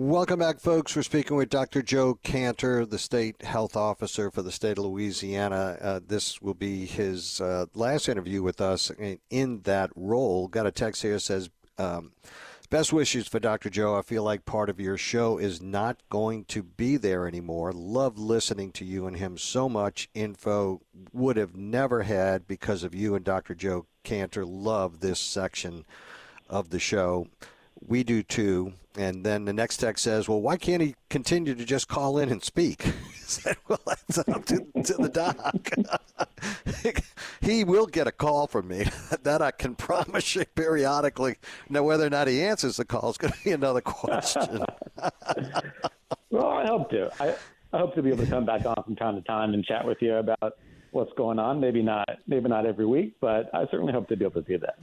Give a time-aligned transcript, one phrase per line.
[0.00, 0.94] Welcome back, folks.
[0.94, 1.82] We're speaking with Dr.
[1.82, 5.76] Joe Kanter, the state health officer for the state of Louisiana.
[5.80, 8.92] Uh, this will be his uh, last interview with us
[9.28, 10.46] in, that role.
[10.46, 12.12] Got a text here says, um,
[12.70, 13.70] Best wishes for Dr.
[13.70, 13.98] Joe.
[13.98, 17.72] I feel like part of your show is not going to be there anymore.
[17.72, 20.08] Love listening to you and him so much.
[20.14, 20.80] Info
[21.12, 23.56] would have never had because of you and Dr.
[23.56, 24.44] Joe Kanter.
[24.46, 25.84] Love this section
[26.48, 27.26] of the show.
[27.86, 28.72] We do too.
[28.96, 32.30] And then the next text says, well, why can't he continue to just call in
[32.30, 32.86] and speak?
[32.88, 35.70] I said, well, that's up to, to the doc.
[37.40, 38.86] he will get a call from me.
[39.22, 41.36] that I can promise you periodically.
[41.68, 44.64] Now, whether or not he answers the call is going to be another question.
[46.30, 47.10] well, I hope to.
[47.20, 47.36] I,
[47.72, 49.86] I hope to be able to come back on from time to time and chat
[49.86, 50.54] with you about
[50.90, 51.60] what's going on.
[51.60, 54.58] Maybe not, maybe not every week, but I certainly hope to be able to do
[54.58, 54.78] that.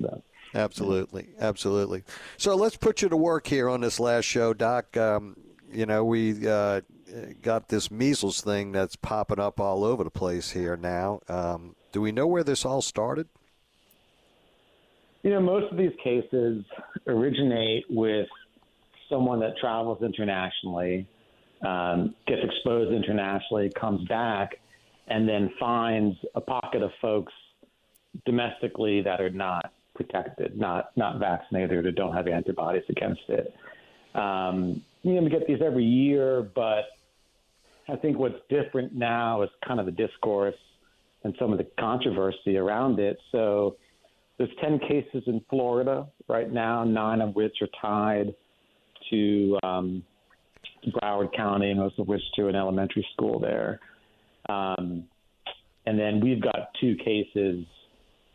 [0.00, 0.22] So.
[0.54, 2.02] Absolutely, absolutely.
[2.36, 4.96] So let's put you to work here on this last show, Doc.
[4.96, 5.36] Um,
[5.72, 6.80] you know, we uh,
[7.42, 11.20] got this measles thing that's popping up all over the place here now.
[11.28, 13.28] Um, do we know where this all started?
[15.22, 16.64] You know, most of these cases
[17.06, 18.26] originate with
[19.08, 21.06] someone that travels internationally,
[21.62, 24.56] um, gets exposed internationally, comes back,
[25.08, 27.32] and then finds a pocket of folks
[28.24, 33.54] domestically that are not protected, not not vaccinated or don't have antibodies against it.
[34.14, 36.84] Um, you know, we get these every year, but
[37.88, 40.56] I think what's different now is kind of the discourse
[41.22, 43.18] and some of the controversy around it.
[43.30, 43.76] So
[44.38, 48.34] there's 10 cases in Florida right now, nine of which are tied
[49.10, 50.02] to um,
[50.88, 53.80] Broward County, most of which to an elementary school there.
[54.48, 55.04] Um,
[55.86, 57.66] and then we've got two cases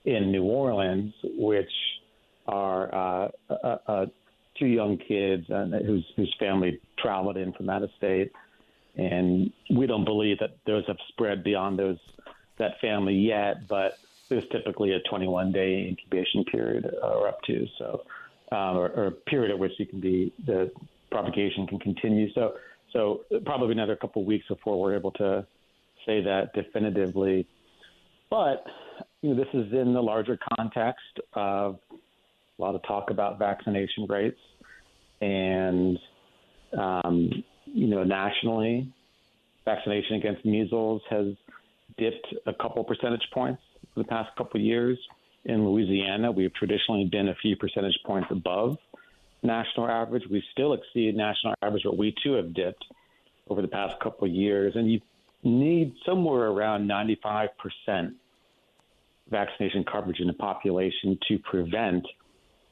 [0.05, 1.71] in New Orleans, which
[2.47, 4.05] are uh, uh, uh,
[4.57, 8.31] two young kids uh, whose whose family traveled in from out of state,
[8.95, 11.97] and we don't believe that those have spread beyond those
[12.57, 13.97] that family yet, but
[14.29, 18.01] there's typically a 21 day incubation period or up to so,
[18.51, 20.71] or, or a period at which you can be the
[21.11, 22.31] propagation can continue.
[22.33, 22.55] So
[22.93, 25.45] so probably another couple of weeks before we're able to
[26.05, 27.47] say that definitively.
[28.29, 28.65] But
[29.25, 34.05] you know, this is in the larger context of a lot of talk about vaccination
[34.07, 34.39] rates,
[35.19, 35.97] and
[36.77, 38.93] um, you know, nationally,
[39.65, 41.33] vaccination against measles has
[41.97, 43.63] dipped a couple percentage points
[43.95, 44.99] for the past couple years.
[45.45, 48.77] In Louisiana, we've traditionally been a few percentage points above
[49.41, 50.23] national average.
[50.29, 52.85] We still exceed national average, but we too have dipped
[53.49, 54.75] over the past couple years.
[54.75, 55.01] And you
[55.43, 58.17] need somewhere around 95 percent
[59.29, 62.05] vaccination coverage in the population to prevent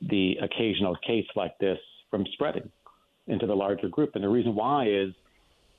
[0.02, 1.80] the occasional case like this
[2.12, 2.70] from spreading
[3.28, 4.12] into the larger group.
[4.16, 5.14] And the reason why is,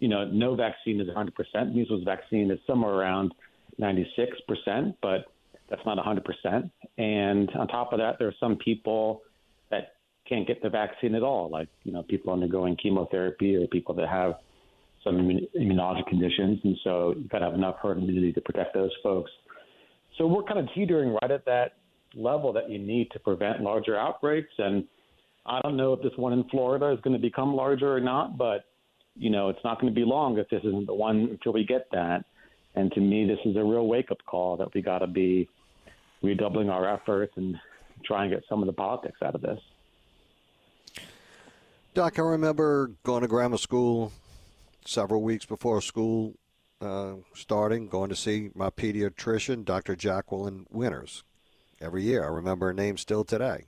[0.01, 1.75] you know, no vaccine is 100%.
[1.75, 3.33] Measles vaccine is somewhere around
[3.81, 5.27] 96%, but
[5.69, 6.71] that's not 100%.
[6.99, 9.23] And on top of that, there are some people
[9.71, 9.95] that
[10.29, 14.09] can't get the vaccine at all, like, you know, people undergoing chemotherapy or people that
[14.09, 14.35] have
[15.03, 15.17] some
[15.59, 16.61] immunologic conditions.
[16.65, 19.31] And so you've got to have enough herd immunity to protect those folks.
[20.17, 21.73] So we're kind of teetering right at that
[22.15, 24.53] level that you need to prevent larger outbreaks.
[24.59, 24.85] And
[25.47, 28.39] I don't know if this one in Florida is going to become larger or not,
[28.39, 28.65] but
[29.17, 31.65] you know, it's not going to be long if this isn't the one until we
[31.65, 32.25] get that.
[32.75, 35.49] And to me, this is a real wake up call that we got to be
[36.23, 37.57] redoubling our efforts and
[38.05, 39.61] try and get some of the politics out of this.
[41.95, 44.11] Doc, I remember going to grammar school
[44.85, 46.35] several weeks before school
[46.81, 49.97] uh, starting, going to see my pediatrician, Dr.
[49.97, 51.25] Jacqueline Winters,
[51.81, 52.25] every year.
[52.25, 53.67] I remember her name still today.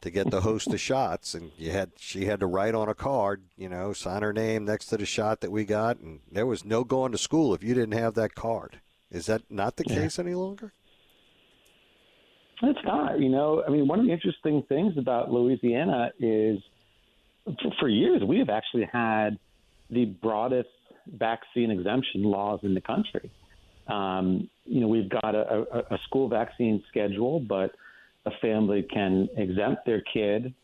[0.00, 2.94] to get the host of shots, and you had she had to write on a
[2.94, 6.46] card, you know, sign her name next to the shot that we got, and there
[6.46, 8.80] was no going to school if you didn't have that card.
[9.12, 10.00] Is that not the yeah.
[10.00, 10.72] case any longer?
[12.62, 13.20] It's not.
[13.20, 16.58] You know, I mean, one of the interesting things about Louisiana is
[17.44, 19.38] for, for years we have actually had
[19.90, 20.68] the broadest
[21.06, 23.30] vaccine exemption laws in the country.
[23.88, 27.72] Um, you know, we've got a, a, a school vaccine schedule, but
[28.24, 30.54] a family can exempt their kid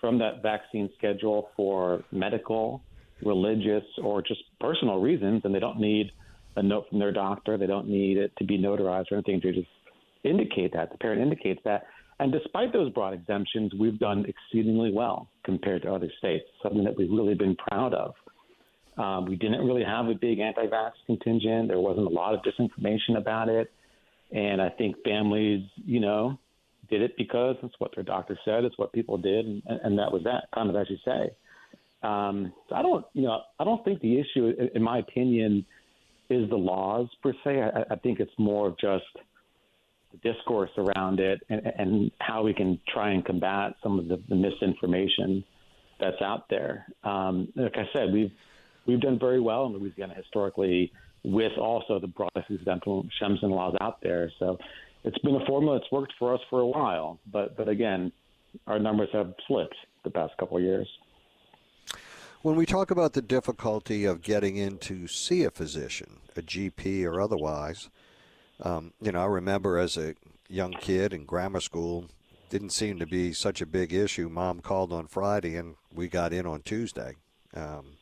[0.00, 2.82] from that vaccine schedule for medical,
[3.24, 6.10] religious, or just personal reasons, and they don't need
[6.56, 7.58] a note from their doctor.
[7.58, 9.68] They don't need it to be notarized or anything to just
[10.24, 10.90] indicate that.
[10.90, 11.86] The parent indicates that.
[12.18, 16.96] And despite those broad exemptions, we've done exceedingly well compared to other states, something that
[16.96, 18.14] we've really been proud of.
[18.96, 21.68] Um, we didn't really have a big anti vax contingent.
[21.68, 23.70] There wasn't a lot of disinformation about it.
[24.32, 26.38] And I think families, you know,
[26.88, 30.12] did it because it's what their doctor said, it's what people did, and, and that
[30.12, 31.30] was that, kind of as you say.
[32.02, 35.64] Um, I don't, you know, I don't think the issue, in my opinion,
[36.28, 37.60] is the laws per se.
[37.60, 39.04] I, I think it's more of just
[40.12, 44.20] the discourse around it and, and how we can try and combat some of the,
[44.28, 45.44] the misinformation
[46.00, 46.86] that's out there.
[47.04, 48.32] Um, like I said, we've
[48.86, 50.92] we've done very well in Louisiana historically
[51.22, 54.32] with also the broadest exemption laws out there.
[54.38, 54.58] So
[55.04, 58.12] it's been a formula that's worked for us for a while, but but again,
[58.66, 60.88] our numbers have slipped the past couple of years.
[62.42, 67.04] When we talk about the difficulty of getting in to see a physician, a GP
[67.04, 67.90] or otherwise,
[68.62, 70.14] um, you know, I remember as a
[70.48, 72.06] young kid in grammar school,
[72.48, 74.28] didn't seem to be such a big issue.
[74.28, 77.16] Mom called on Friday, and we got in on Tuesday.
[77.54, 77.96] Um,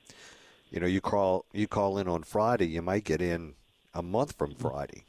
[0.71, 3.55] you know, you call you call in on Friday, you might get in
[3.95, 4.69] a month from mm-hmm.
[4.69, 5.05] Friday.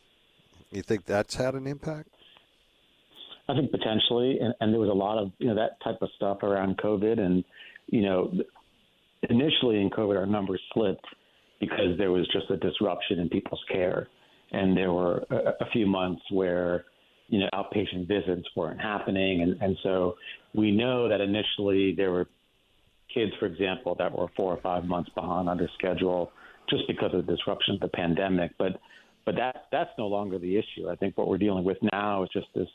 [0.71, 2.09] You think that's had an impact?
[3.47, 6.09] I think potentially, and, and there was a lot of you know that type of
[6.15, 7.43] stuff around COVID, and
[7.87, 8.31] you know,
[9.29, 11.05] initially in COVID, our numbers slipped
[11.59, 14.07] because there was just a disruption in people's care,
[14.51, 16.85] and there were a, a few months where
[17.27, 20.15] you know outpatient visits weren't happening, and and so
[20.53, 22.27] we know that initially there were
[23.13, 26.31] kids, for example, that were four or five months behind under schedule
[26.69, 28.79] just because of the disruption of the pandemic, but
[29.25, 30.89] but that that's no longer the issue.
[30.89, 32.67] I think what we're dealing with now is just this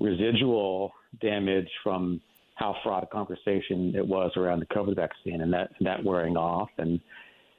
[0.00, 2.20] residual damage from
[2.54, 6.70] how fraught a conversation it was around the COVID vaccine, and that that wearing off.
[6.78, 7.00] And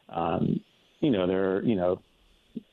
[0.09, 0.59] um,
[1.00, 2.01] you know, there are you know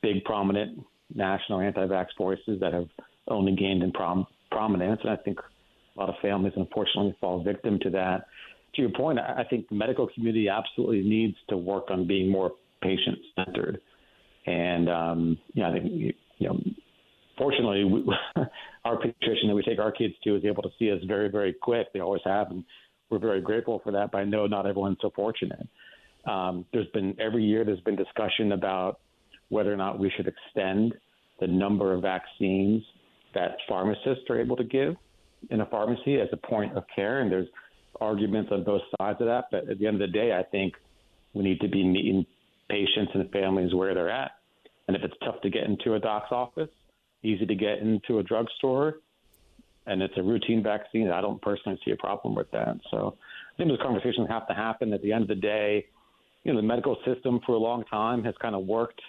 [0.02, 0.84] big prominent
[1.14, 2.88] national anti-vax voices that have
[3.28, 7.78] only gained in prom- prominence, and I think a lot of families unfortunately fall victim
[7.80, 8.26] to that.
[8.74, 12.52] To your point, I think the medical community absolutely needs to work on being more
[12.82, 13.80] patient-centered.
[14.46, 16.58] And um, you know, I think you know,
[17.38, 18.04] fortunately, we,
[18.84, 21.52] our pediatrician that we take our kids to is able to see us very, very
[21.52, 21.92] quick.
[21.92, 22.64] They always have, and
[23.10, 24.10] we're very grateful for that.
[24.10, 25.66] But I know not everyone's so fortunate.
[26.26, 29.00] Um, there's been every year there's been discussion about
[29.50, 30.94] whether or not we should extend
[31.40, 32.82] the number of vaccines
[33.34, 34.94] that pharmacists are able to give
[35.50, 37.48] in a pharmacy as a point of care, and there's
[38.00, 39.44] arguments on both sides of that.
[39.50, 40.74] But at the end of the day, I think
[41.32, 42.26] we need to be meeting
[42.68, 44.32] patients and families where they're at.
[44.86, 46.70] And if it's tough to get into a doc's office,
[47.22, 48.96] easy to get into a drugstore,
[49.86, 52.76] and it's a routine vaccine, I don't personally see a problem with that.
[52.90, 54.92] So I think those conversations have to happen.
[54.92, 55.86] At the end of the day,
[56.42, 59.00] you know, the medical system for a long time has kind of worked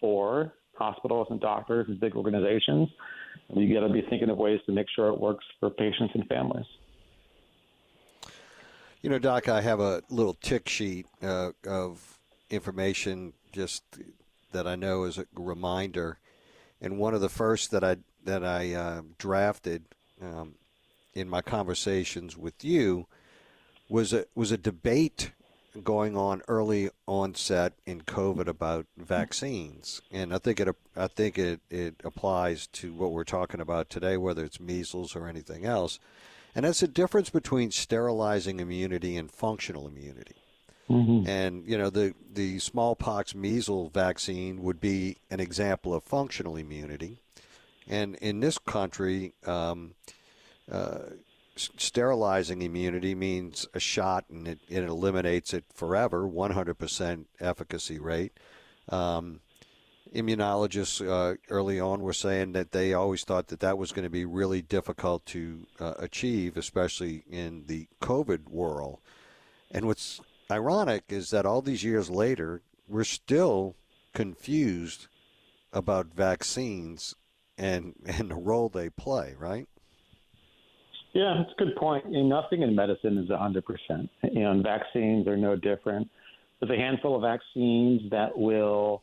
[0.00, 2.88] for hospitals and doctors and big organizations.
[3.48, 6.12] And you got to be thinking of ways to make sure it works for patients
[6.14, 6.66] and families.
[9.02, 12.18] You know, Doc, I have a little tick sheet uh, of
[12.50, 13.84] information just
[14.52, 16.18] that I know as a reminder.
[16.80, 19.84] And one of the first that I that I uh, drafted
[20.20, 20.54] um,
[21.14, 23.06] in my conversations with you
[23.88, 25.30] was a was a debate
[25.84, 31.60] going on early onset in COVID about vaccines, and I think it I think it,
[31.70, 35.98] it applies to what we're talking about today, whether it's measles or anything else,
[36.56, 40.34] and that's the difference between sterilizing immunity and functional immunity.
[40.88, 41.28] Mm-hmm.
[41.28, 47.18] And you know the the smallpox measles vaccine would be an example of functional immunity,
[47.88, 49.94] and in this country, um,
[50.70, 50.98] uh,
[51.56, 58.32] sterilizing immunity means a shot and it, it eliminates it forever, 100% efficacy rate.
[58.90, 59.40] Um,
[60.16, 64.10] immunologists uh, early on were saying that they always thought that that was going to
[64.10, 68.98] be really difficult to uh, achieve, especially in the COVID world.
[69.70, 70.20] And what's
[70.50, 73.76] ironic is that all these years later, we're still
[74.14, 75.08] confused
[75.72, 77.14] about vaccines
[77.58, 79.68] and and the role they play, right?
[81.12, 82.04] Yeah, that's a good point.
[82.10, 83.62] You know, nothing in medicine is 100%.
[84.32, 86.10] You know, and vaccines are no different.
[86.60, 89.02] There's a handful of vaccines that will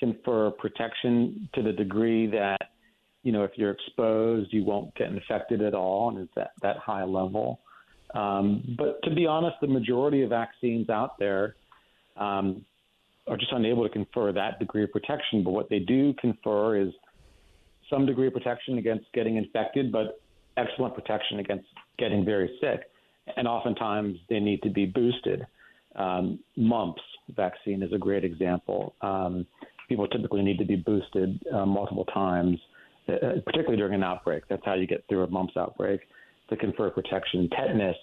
[0.00, 2.58] confer protection to the degree that,
[3.22, 6.78] you know, if you're exposed, you won't get infected at all, and it's at that
[6.78, 7.60] high level.
[8.14, 11.54] Um, but to be honest, the majority of vaccines out there
[12.16, 12.64] um,
[13.28, 15.44] are just unable to confer that degree of protection.
[15.44, 16.92] But what they do confer is
[17.88, 20.20] some degree of protection against getting infected, but
[20.56, 21.66] excellent protection against
[21.98, 22.90] getting very sick.
[23.36, 25.46] And oftentimes they need to be boosted.
[25.94, 27.02] Um, mumps
[27.36, 28.94] vaccine is a great example.
[29.00, 29.46] Um,
[29.90, 32.56] people typically need to be boosted uh, multiple times,
[33.08, 34.44] uh, particularly during an outbreak.
[34.48, 36.00] That's how you get through a mumps outbreak
[36.48, 37.50] to confer protection.
[37.50, 37.96] Tetanus,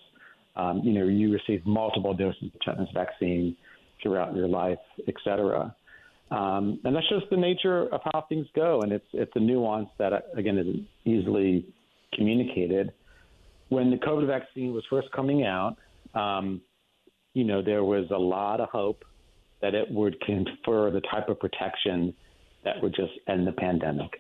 [0.56, 3.56] um, you know, you receive multiple doses of tetanus vaccine
[4.04, 5.76] throughout your life, et cetera.
[6.30, 8.82] Um, and that's just the nature of how things go.
[8.82, 11.66] And it's it's a nuance that again isn't easily
[12.14, 12.92] communicated.
[13.70, 15.78] When the COVID vaccine was first coming out,
[16.14, 16.62] um,
[17.34, 19.06] you know, there was a lot of hope
[19.62, 22.14] that it would confer the type of protection
[22.64, 24.12] that would just end the pandemic.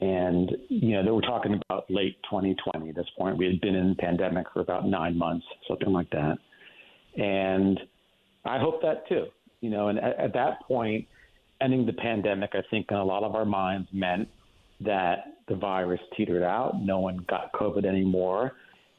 [0.00, 3.38] And, you know, they were talking about late 2020 at this point.
[3.38, 6.36] We had been in the pandemic for about nine months, something like that.
[7.16, 7.78] And
[8.44, 9.26] I hope that too,
[9.60, 11.06] you know, and at, at that point,
[11.60, 14.28] ending the pandemic, I think in a lot of our minds meant
[14.80, 18.52] that the virus teetered out, no one got COVID anymore,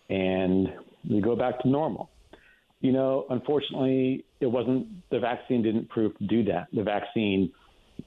[0.09, 0.69] and
[1.09, 2.09] we go back to normal.
[2.85, 6.67] You know, unfortunately, it wasn't the vaccine didn't prove to do that.
[6.71, 7.51] The vaccine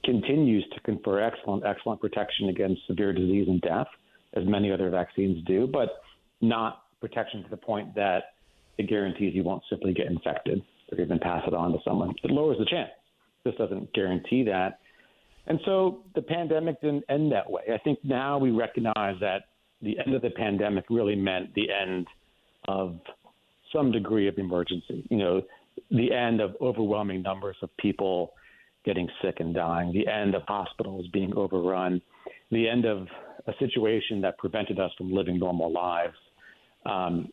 [0.05, 3.87] continues to confer excellent, excellent protection against severe disease and death,
[4.35, 5.89] as many other vaccines do, but
[6.39, 8.35] not protection to the point that
[8.77, 10.61] it guarantees you won't simply get infected
[10.93, 12.15] or even pass it on to someone.
[12.23, 12.91] It lowers the chance.
[13.43, 14.79] This doesn't guarantee that.
[15.47, 17.63] And so the pandemic didn't end that way.
[17.73, 19.39] I think now we recognize that
[19.81, 22.07] the end of the pandemic really meant the end
[22.69, 22.97] of
[23.73, 25.05] some degree of emergency.
[25.09, 25.41] You know,
[25.91, 28.33] the end of overwhelming numbers of people
[28.85, 32.01] getting sick and dying, the end of hospitals being overrun,
[32.51, 33.07] the end of
[33.47, 36.15] a situation that prevented us from living normal lives.
[36.85, 37.29] Um,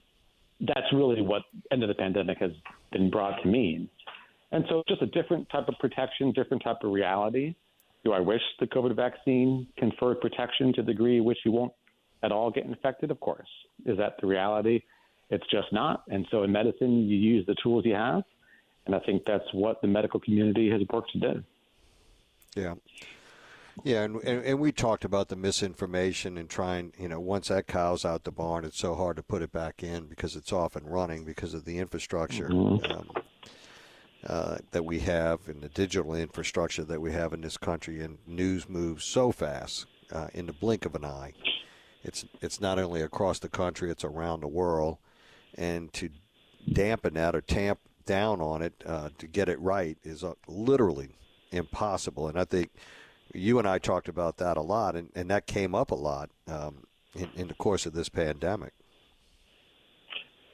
[0.61, 2.51] that's really what end of the pandemic has
[2.93, 3.89] been brought to mean.
[4.53, 7.55] And so, just a different type of protection, different type of reality.
[8.05, 11.73] Do I wish the COVID vaccine conferred protection to the degree which you won't
[12.23, 13.11] at all get infected?
[13.11, 13.49] Of course.
[13.85, 14.83] Is that the reality?
[15.31, 16.05] It's just not.
[16.09, 18.23] And so, in medicine, you use the tools you have.
[18.87, 21.45] And I think that's what the medical community has worked to do.
[22.55, 22.75] Yeah.
[23.85, 27.67] Yeah, and, and, and we talked about the misinformation and trying, you know, once that
[27.67, 30.77] cow's out the barn, it's so hard to put it back in because it's off
[30.77, 32.91] and running because of the infrastructure mm-hmm.
[32.91, 33.11] um,
[34.27, 38.01] uh, that we have and the digital infrastructure that we have in this country.
[38.01, 41.33] And news moves so fast uh, in the blink of an eye.
[42.03, 44.99] It's it's not only across the country; it's around the world.
[45.57, 46.11] And to
[46.73, 51.17] dampen that or tamp down on it uh, to get it right is uh, literally
[51.51, 52.29] impossible.
[52.29, 52.71] And I think
[53.35, 56.31] you and I talked about that a lot, and, and that came up a lot
[56.47, 56.85] um,
[57.15, 58.73] in, in the course of this pandemic.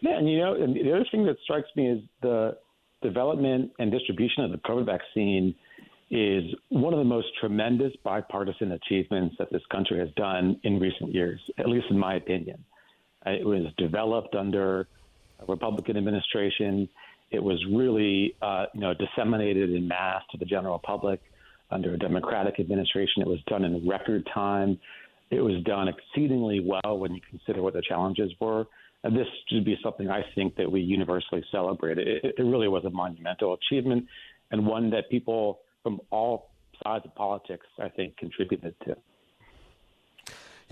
[0.01, 2.57] Yeah, and you know, and the other thing that strikes me is the
[3.03, 5.55] development and distribution of the COVID vaccine
[6.11, 11.15] is one of the most tremendous bipartisan achievements that this country has done in recent
[11.15, 12.63] years, at least in my opinion.
[13.27, 14.87] It was developed under
[15.41, 16.89] a Republican administration.
[17.31, 21.21] It was really, uh, you know, disseminated in mass to the general public
[21.71, 23.23] under a Democratic administration.
[23.23, 24.79] It was done in record time.
[25.31, 28.67] It was done exceedingly well when you consider what the challenges were.
[29.05, 31.99] And this should be something I think that we universally celebrate.
[31.99, 34.07] It, it really was a monumental achievement
[34.51, 36.51] and one that people from all
[36.85, 38.97] sides of politics, I think, contributed to.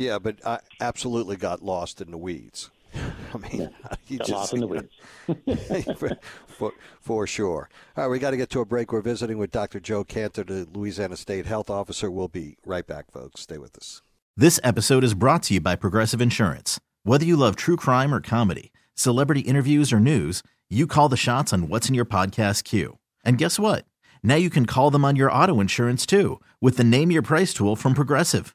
[0.01, 2.71] Yeah, but I absolutely got lost in the weeds.
[2.95, 3.69] I mean,
[4.09, 4.95] you got just, lost in the weeds.
[5.99, 6.17] for,
[6.47, 7.69] for, for, sure.
[7.99, 8.95] All right, we got to get to a break.
[8.95, 9.79] We're visiting with Dr.
[9.79, 12.11] Joe Kanter, the Louisiana State Health Officer.
[12.11, 13.43] We'll be right back, folks.
[13.43, 14.01] Stay with us.
[14.39, 16.81] This episode is brought to you by Progressive Insurance.
[17.03, 21.53] Whether you love true crime or comedy, celebrity interviews or news, you call the shots
[21.53, 22.97] on what's in your podcast queue.
[23.23, 23.85] And guess what?
[24.23, 27.53] Now you can call them on your auto insurance too with the Name Your Price
[27.53, 28.55] tool from Progressive.